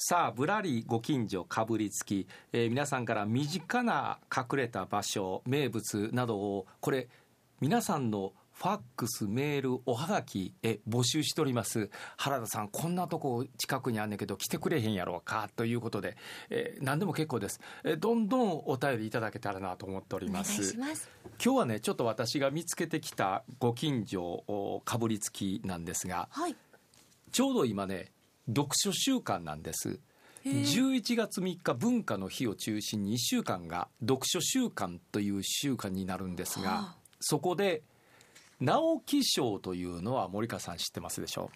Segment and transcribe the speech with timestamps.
[0.00, 7.08] さあぶらりご近所かぶりつき、えー皆さんから身近な隠れた場所名物などをこれ
[7.60, 11.90] 皆さんのファックスメールおはがきへ募集しております。
[12.16, 16.16] 原田さんこんなとこ近くにあんねんけど来てくれへんやろうかということで、
[16.48, 21.10] えー何でも結構です、えーどんどんお便りいただけたらなと思っておりお願いますします。
[21.44, 26.54] 今日はねちょっと私が見つけてきたご近所おかぶりつきなんですがはい。
[27.32, 28.12] ちょうど今ね
[28.48, 30.00] 読書週間なんです。
[30.44, 36.96] へー11月3日文化の日を中心に1週間が読書週間という週間になるんですが、はあ。
[37.20, 37.82] そこで
[38.60, 41.50] 直木賞というのは森川さん知ってますでしょ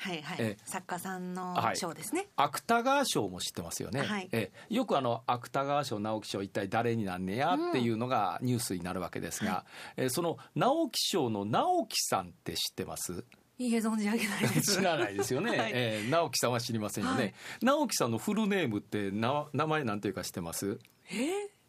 [0.00, 4.28] はいはい、え作家さんのはい賞ですね、芥川賞も知ってますよね、はい。
[4.30, 9.64] えよくあの芥川賞直木賞一体誰になんねやっていうのがニュースになるわけですが、
[9.96, 13.24] えその直木賞の直木さんって知ってます？
[13.58, 14.76] いいえ存じ上げないです。
[14.76, 15.72] 知らないですよね、はい。
[15.74, 17.34] えー直木さんは知りませんよね、はい。
[17.62, 20.78] 直木さんのフルネームってな名前なんていうか知ってます？
[21.10, 21.14] え？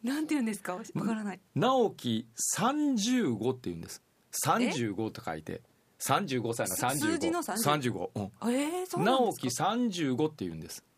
[0.04, 0.76] ー、なんて言うんですか？
[0.76, 1.40] わからない。
[1.54, 4.02] 直木35って言うんです。
[4.46, 5.62] 35と書いて。
[6.00, 8.20] 35歳のす数字の30 35、う？
[8.48, 10.82] ん、えー、そうなんですか？35って言うんです。
[10.82, 10.89] え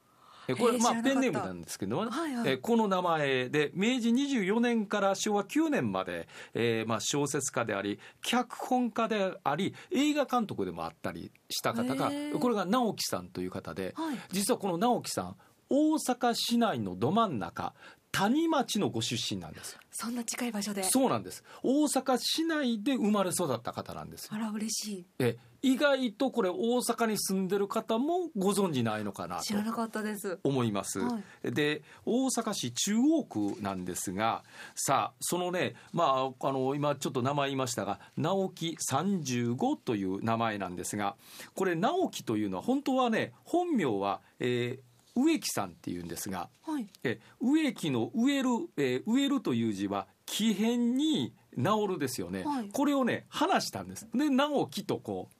[0.58, 2.50] これ、まあペンネームなんですけどもね、はいはい。
[2.52, 14.18] えこの名前で明治24年から昭和9年まで、えーまあ、小説家であり脚本家であり映画監督でもあったりした方がこれが直木さんという方で、はい。
[14.30, 15.36] 実はこの直木さん
[15.68, 17.72] 大阪市内のど真ん中
[18.12, 19.78] 谷町のご出身なんです。
[19.90, 20.82] そんな近い場所で。
[20.84, 21.42] そうなんです。
[21.62, 25.06] 大阪市内で生まれ育った方なんですあら嬉しい。
[25.18, 30.38] え意外とこれ大阪に住んでる方もご存じないのかなと知らなかったです。
[30.42, 34.42] 思います、はで大阪市中央区なんですが
[34.74, 41.14] さあそのねまああの今ちょっと名前言いましたが直木35という名前なんですが
[41.54, 46.86] これ直木というのは本当はね本名は、えー植木さんっていうんですがはい。
[47.04, 52.68] え植木の植える、えー植えるという字は木片に治るですよね、はい。
[52.72, 54.08] これをね話したんです。
[54.14, 55.34] で直木とこう。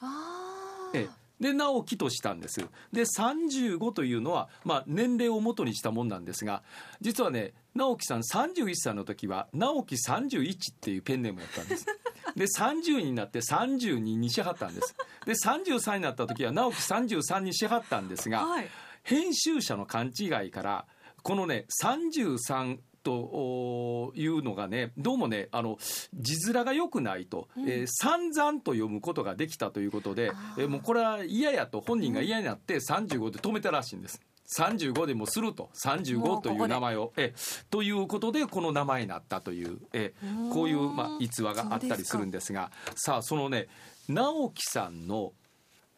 [0.00, 2.60] ああええで直樹としたんです。
[2.92, 6.62] で35というのは、まあ、年齢を元にしたもんなんですが
[7.00, 11.86] 実はね直樹さん31歳の時は直樹31っていうペンネームだったんです。
[12.34, 14.94] で30になって32にしはったんです。
[15.26, 18.68] で33になった時は直樹33にしはったんですが、はい
[19.08, 20.86] 編集者の勘違いから
[21.22, 25.78] このね33とおいうのがねどうもねあの
[26.12, 27.68] 字面が良くないと、うん。
[27.68, 34.20] えー散々と読むことができたということでえーもうこれは嫌やと本人が嫌になって35で止めたらしいんです。
[34.54, 37.14] 35でもするとも35という名前を。
[37.16, 37.34] え
[37.70, 40.50] ということでこの名前になったというえうん。
[40.50, 43.68] こういう、まあ、逸話があったりするんですがさあそのね
[44.06, 45.32] 直樹さんの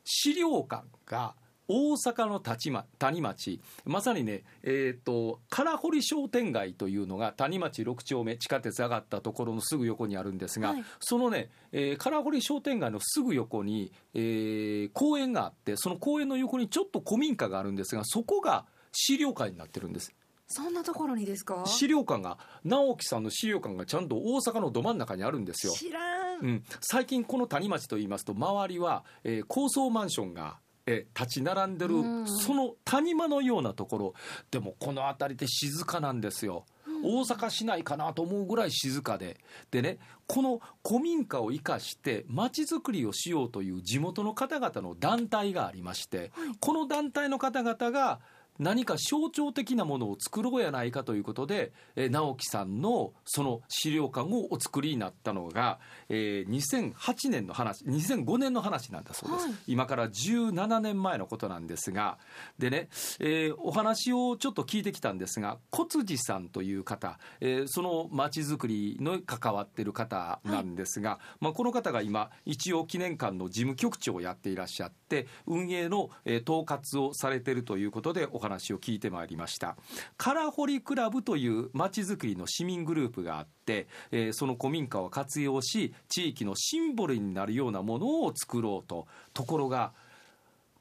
[0.05, 1.35] 資料館が
[1.73, 3.61] 大阪の立ま谷町。
[3.85, 10.85] まさにねえっ、と唐堀商店街というのが谷町6丁目地下鉄上がったところのすぐ横にあるんですが、はい。
[10.99, 20.13] そのね、えー唐堀商店街のすぐ横に、えー公園があってその公園の横にちょっと古民家があるんですがそこが資料館になってるんです。
[20.49, 21.63] そんなところにですか？
[21.67, 25.73] 資料館が直樹さんの資料館がちゃんと大阪のど真ん中にあるんですよ。
[25.73, 32.27] 知らん、うん、最近この谷町といいますと周りは、えー高層マンションが、えー立ち並んでるうん。
[32.27, 34.15] その谷間のようなところ。
[34.51, 36.65] でもこの辺りって静かなんですよ。
[37.03, 39.39] 大阪市内かなと思うぐらい静かで。
[39.71, 46.31] でねこの古民家を生かして街づくりをしようという地元の方々の団体がありまして、
[46.61, 48.21] この団体の方々が
[48.61, 55.79] 何か象徴的なものを作ろうやないかということで、えー直樹さんのその資料館をお作りになったのが、
[56.11, 59.55] えー2008年の話2005年の話なんだそうです、はい。
[59.67, 62.19] 今から17年前のことなんですが
[62.59, 62.89] でね、
[63.19, 79.77] えーお話をちょっと聞いてきたんですが小辻さんという方、えーその町づくりの関わってる方なんですが、まあ、この方が今一応記念館の事務局長をやっていらっしゃって運営の、えー統括をされているということでお話を聞いてまいりました。
[80.17, 89.93] カラホリクラブという町づくりの市民グループがあって、えーその古民家を活用し地域のシンボルになるようなものを作ろうとところが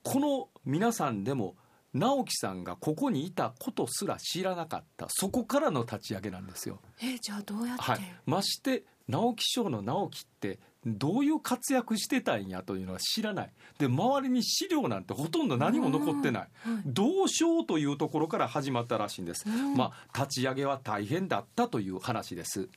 [0.04, 1.56] この皆さんでも
[1.94, 6.80] 直樹さんがここにいたことすら知らなかったそこからの立ち上げなんですよ。
[7.02, 13.50] えじゃあどうやって、はい、まして直木賞の直樹ってどういう活躍してたんやというのは知らない。
[13.80, 16.48] で周りに資料なんてほとんど何も残ってない。
[16.68, 16.84] うんはい。
[16.86, 19.76] どうしようというところから始まったらしいんです、うん。
[19.76, 22.70] まあ立ち上げは大変だったという話です。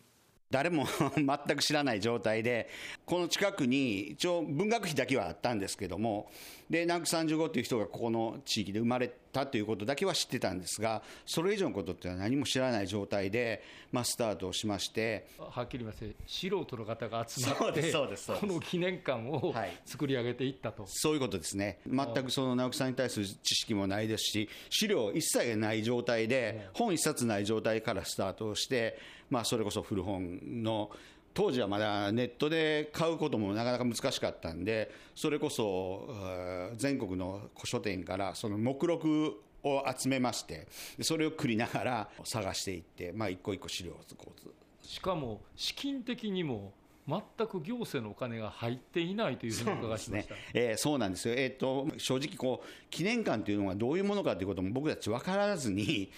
[0.50, 0.87] 誰も
[1.17, 2.69] 全く知らない状態で、
[3.06, 6.31] この近くに一応文学費だけはあったんですけども、
[6.69, 19.73] で、南区35っていう人がここの地域で生まれたということだけは知ってたんですが、それ以上のことっていうのは何も知らない状態で、まあ、スタートをしまして、はっきり言いまして素人の方が集まってこの記念館をはい。
[19.84, 28.99] 作り上げていったと、そういうことですね、全くその直木さんに対する知識もないですし、資料一切ない状態で、本一冊ない状態からスタートをして、
[29.31, 30.90] まあ、それこそ古本の、
[31.34, 40.67] 当時はまだネットで買うこともなかなか難しかったんで、それこそえー全国の古書店からその目録を集めまして、
[40.99, 46.73] でそれを繰りながら探していって、まあ、一個一個資料をこうしかも資金的にも
[47.08, 50.35] 全く行政のお金が入っていないというふうにお伺いしました。
[50.55, 56.11] えーそうなんですよ、えー、と正直こう、記念館というのがどういうものかということも僕たち分からずに、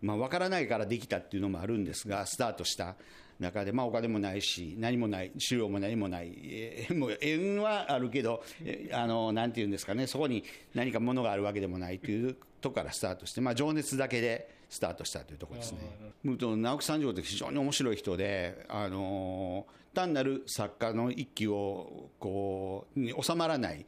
[0.00, 2.96] まあ、分からないからできたっていうのもあるんですが、スタートした
[3.40, 10.44] 中で、まあ、お金もないし、何もない、資料も何もない、えーもう縁はあるけど、えーあのなんていうんですかね、そこに
[10.74, 15.78] 何かものがあるわけでもないというとこからスタートして、まあ、情熱だけでスタートしたというところですね。
[16.22, 23.86] ムート直木三条って非常に面白い人で、あの単なる作家の一揆をこうに収まらない、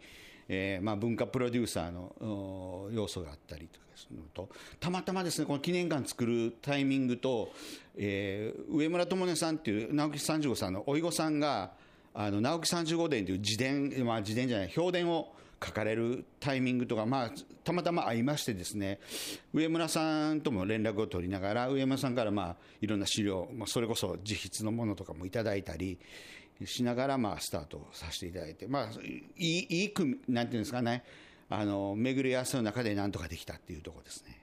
[0.54, 7.50] えーまあ、文化プロデューサーのお要素があったりとかするのと、たまたまですね、この記念館作るタイミングと、
[7.96, 11.72] えー上村智音さんっていう直木三十五さんのおいごさんが、
[12.12, 15.32] あの直木三十五伝という自伝、まあ、自伝じゃない、評伝を
[15.64, 17.31] 書かれるタイミングとか、まあ、
[17.64, 18.99] たまたま会いましてですね、
[19.53, 25.99] 上村さんとも連絡を取りながら、上村さんから、まあ、いろんな資料、まあ、それこそ自筆のものとかもいただいたり
[26.64, 28.91] しながら、まあ、スタートさせていただいて、まあ、
[29.38, 31.05] いい、いい組、なんていうんですかね、
[31.49, 34.43] あの、巡り合わせの中でなんとかできたっていうところですね。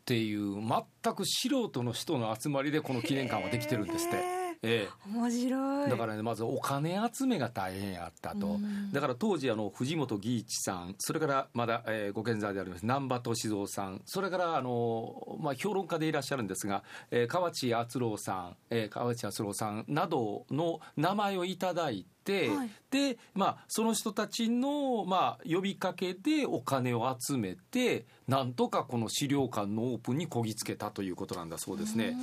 [0.00, 4.39] っていう全く素人の人の集まりでこの記念館はできてるんですって。
[4.62, 5.08] ええ。
[5.08, 5.90] 面白い。
[5.90, 8.58] だからね、まずお金集めが大変やったと、
[8.92, 22.70] だから当時あの、藤本義一さん、それからまだ、えーご健在であります難波敏三さん、それからあの、まあ、評論家でいらっしゃるんですが、えー河内敦郎さん、えー河内敦郎さんなどの名前をいただいて、はい。
[22.90, 32.14] でまあ、その人たちの、まあ、呼びかけでお金を集めて、なんとかこの資料館のオープンにこぎつけたということなんだそうですね。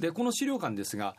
[0.00, 1.14] でこの資料館ですが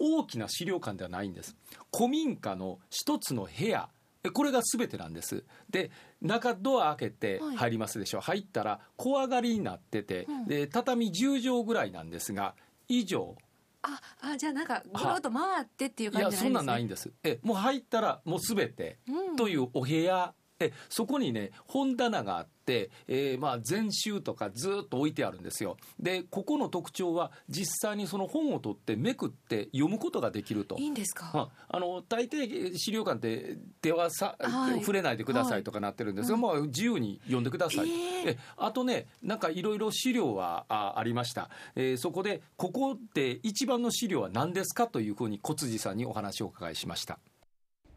[0.00, 1.54] 大きな資料館ではないんです。
[1.94, 3.88] 古民家の一つの部屋。
[4.22, 5.44] えこれが全てなんです。
[5.70, 7.56] で中ドア開けてはい。
[7.56, 10.46] 入りますでしょ、入ったら小上がりになってて、うん。
[10.46, 12.54] で畳10畳ぐらいなんですが
[12.88, 13.36] 以上。
[13.82, 17.12] ああじゃあなんかぐるっと回ってっていうい感じじゃやそんなんなでないいんです。
[17.22, 19.36] えもう入ったらもう全てすねうん。
[19.36, 25.76] というお部屋えそこにね本棚があって、えーまあ全集とかずっと置いてあるんですよ。
[25.98, 30.76] でここの特徴は実際にその本を取ってめくって読むことができると。
[30.76, 31.30] いいんですか？
[31.34, 34.80] ああの大抵資料館って手はさ、はい。
[34.80, 38.30] 触れないでくださいとかなってるんですが、はいまあ、自由に読んでください、えー。
[38.32, 44.86] えあとねなんかいろいろ資料はあありました、えーそこでここで一番の資料は何ですか？
[44.86, 47.18] というふうに小辻さんにお話をお伺いしました。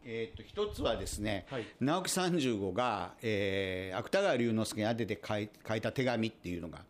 [0.06, 6.80] えー、と一つはですね、はい直木三十五が、えー芥川龍之介に宛てて書い書いた手紙っていうのが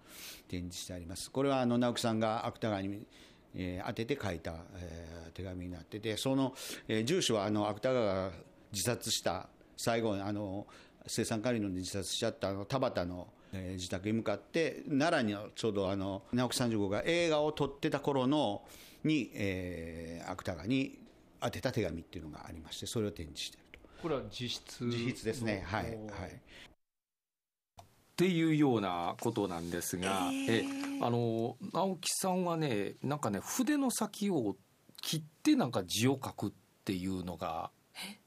[0.49, 1.31] 展示してあります。
[1.31, 3.03] これはあの直木さんが芥川に、
[3.55, 6.55] えー宛てて書いた、えー手紙になってて、その、
[6.89, 8.31] えー住所はあの芥川が
[8.73, 10.67] 自殺した最後にあの
[11.07, 18.63] 生産管理ので自殺しちゃったあの田端の、えー自宅に向かって奈良にちょうどあの直木三十五が映画を撮ってた頃の
[19.05, 20.99] に、えー芥川に
[21.45, 24.03] 宛てた手紙っていうのがありましてそれを展示していると。
[24.03, 25.63] これは実質自筆ですね。
[25.67, 25.95] はいはい。
[27.81, 27.87] っ
[28.17, 30.65] ていうようなことなんですが、え
[31.01, 34.57] あの直木さんはねなんかね筆の先を
[35.03, 36.53] 切ってなんか字を書くっ
[36.85, 37.71] ていうのが。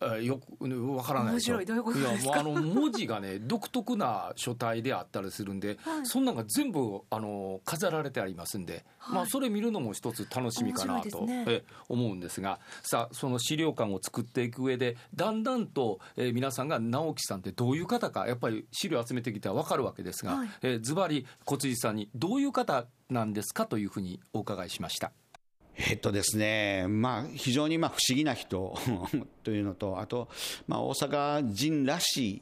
[0.02, 0.24] え？
[0.24, 1.36] よくねわからない。
[1.36, 2.38] でしょ面白いどういうことですか？
[2.38, 6.06] やもうあの文字がね 独特な書体であったりするんで、はい。
[6.06, 9.16] そんなんが全部あの飾られてありますんで、はい。
[9.16, 11.46] まあそれ見るのも一つ楽しみかなと、ね。
[11.48, 12.60] え思うんですが。
[12.84, 20.50] さあその資料館を作っていく上でだんだんと、えー皆さんが直樹さんってどういう方かやっぱり資料集めてきたら分かるわけですが、はい。
[20.62, 25.12] えーズバリ小辻さんにどういう方なんですかというふうにお伺いしました。
[25.78, 28.76] えっとですね、まあ、非常にまあ不思議な人
[29.44, 30.28] というのと、あと、
[30.68, 32.42] まあ、大阪人らしい、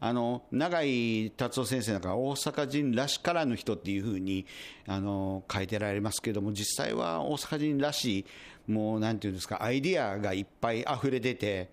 [0.00, 4.46] あの永井達夫先生なんか大阪人らしからぬ人っていうふうに
[4.86, 11.70] あの書いてられますけれども、実際は大阪人らしい、もうなんていうんですか、アイディアがいっぱい溢れ出て、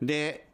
[0.00, 0.47] で、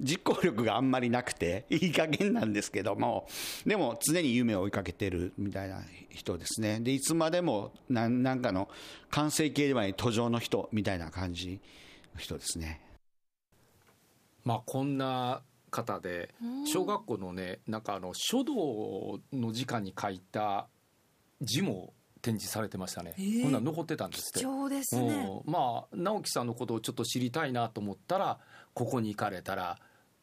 [0.00, 3.28] 実行力があんまりなくて、 いい加減なんですけども、
[3.66, 6.80] でも常に夢を追いかけてるみたいな人ですね。
[6.80, 8.68] で、いつまでもなんなんかの
[9.10, 11.60] 完成形ではない途上の人みたいな感じ
[12.14, 12.80] の人ですね。
[14.44, 20.68] まあ、こんな方で小学校のねなんかあの書道の時間に書いた
[21.42, 25.42] 字も展示されてましたね、えーこんなん残ってたんですって貴重ですね。
[25.46, 28.38] うんまあ直樹さんのことをちょっと知りたいなと思ったら
[28.74, 29.78] ここに行かれたら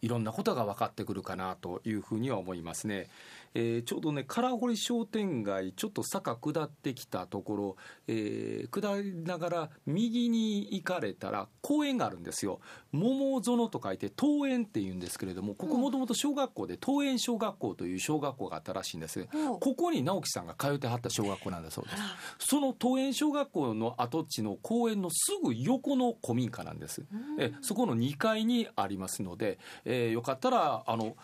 [0.06, 3.08] いろんなことが分かってくるかなというふうには思いますね、
[3.56, 7.76] えーちょうどね唐堀商店街ちょっと坂下ってきたところ、
[8.08, 12.60] えー下りながら右に行かれたら公園があるんですよ。
[12.92, 19.28] 桃園と書いて桃園っていうんですけれどもここもともと小学校で桃園小学校という小学校があったらしいんです。
[19.32, 22.48] ここに直樹さんが通ってはった小学校なんだそうです。
[22.50, 27.06] その桃園小学校の跡地の公園のすぐ横の古民家なんです。
[27.40, 31.16] えそこの2階にありますので、えーよかったらあの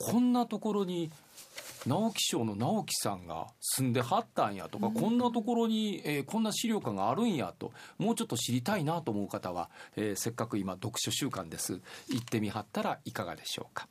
[0.00, 1.10] こんなところに
[1.86, 11.80] 直木賞の直樹さんが住んではったんやとか、こんなところに、えーこんな資料館があるんやともうちょっと知りたいなと思う方は、えーせっかく今読書週間です。
[12.08, 13.88] 行ってみはったらいかがでしょうか。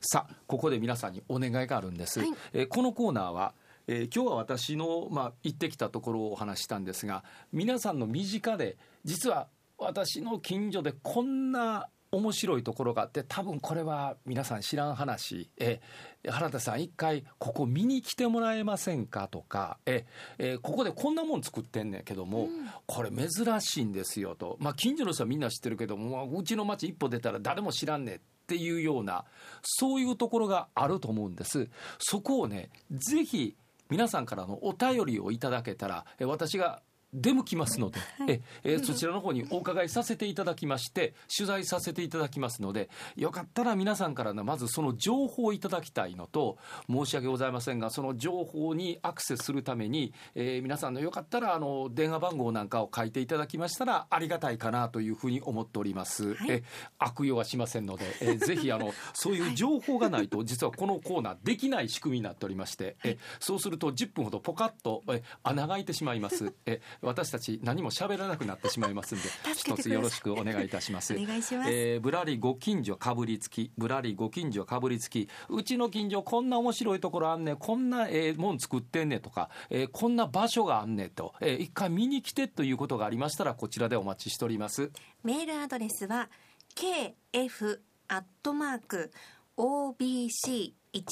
[0.00, 2.28] さあここで皆さんにお願いがあるんです、はい。
[2.52, 3.54] えーこのコーナーは、
[3.88, 15.50] えー今日は私の、まあ、行ってきたところをお話ししたんですが皆さんの身近で実は私の近所でこんな面白いところがあって多分これは皆さん知らん話。
[15.58, 19.78] えー原田さん一回ここ見に来てもらえませんかとか。
[19.86, 20.04] え
[20.38, 22.48] えーここでこんなもん作ってんねんけども、
[22.86, 29.24] これ珍しいんですよと、まあ、近所の人はみんな知ってるけども、まあうちの町一歩出たら誰も知らんねんっていうような
[29.62, 31.68] そういうところがあると思うんです。
[31.98, 33.56] そこをねぜひ
[33.90, 56.34] 皆さんからのお便りをいただけたらえ私が出向きますので、ええそちらの方にお伺いさせていただきまして取材させていただきますのでよかったら皆さんからのまずその情報をいただきたいのと申し訳ございませんがその情報にアクセスするために、えー皆さんのよかったらあの電話番号なんかを書いていただきましたらありがたいかなというふうに思っております。
[56.34, 56.50] はい。
[56.50, 56.62] え
[56.98, 66.52] 悪用はしませんので、えー ぜひあのそういう情報がないと実はこのコーナーできない仕組みになっておりまして、えそうすると10分ほどポカッとえ穴が開いてしまいます。
[66.66, 71.14] え私たち何も喋らなくなってしまいますんで 一つよろしくお願いいたします。
[71.18, 71.70] お願いします。
[71.70, 75.28] えーぶらりご近所かぶりつきぶらりご近所かぶりつき。
[75.48, 77.56] うちの近所こんな面白いところあんねん。
[77.56, 79.20] こんなええもん作ってんねん。
[79.20, 84.90] とか、えーこんな場所があんねんと、えー一回見に来てということがありましたらこちらでお待ちしております。
[85.22, 86.28] メールアドレスは
[86.74, 89.10] kf アットマーク
[89.56, 91.04] obc 一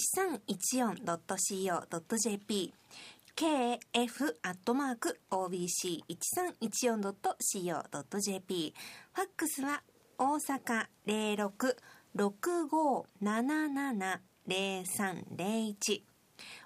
[3.37, 5.69] kf アットマーク obc
[6.09, 8.73] 一三一四ドット co ドット jp
[9.12, 9.83] ファックスは
[10.16, 11.76] 大阪零六
[12.14, 16.07] 六五七七零三零一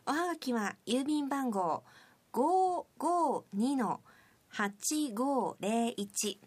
[0.07, 1.83] おはがきは郵便番号
[2.31, 4.01] 五五二の
[4.49, 6.41] 八五零一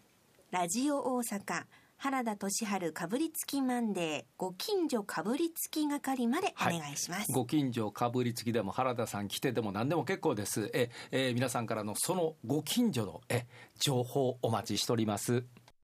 [0.50, 1.64] ラジオ大阪
[2.04, 10.70] 原田俊治かぶりつきマンデーご近所かぶりつき係までお願いします、ご近所かぶりつきでも原田さん来てでも何でも結構です。
[10.74, 13.46] ええー皆さんからのそのご近所のえ
[13.78, 15.46] 情報お待ちしております。